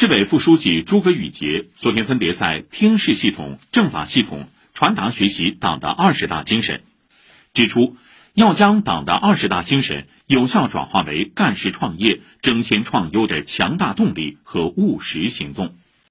[0.00, 6.82] 市委副书记诸葛宇杰昨天分别在听市系统、政法系统传达学习党的二十大精神，
[7.52, 7.96] 指出
[8.32, 15.74] 要将党的二十大精神有效转化为干事创业、争先创优的强大动力和务实行动。